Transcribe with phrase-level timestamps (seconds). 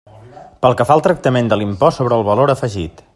[0.65, 3.05] Pel que fa al tractament de l'impost sobre el valor afegit.